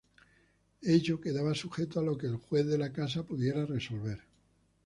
Ello 0.93 1.21
quedaba 1.21 1.53
sujeto 1.53 1.99
a 1.99 2.03
lo 2.03 2.17
que 2.17 2.25
el 2.25 2.37
Juez 2.37 2.65
de 2.65 2.75
la 2.79 2.91
causa 2.91 3.21
pudiera 3.23 3.67
resolver. 3.67 4.19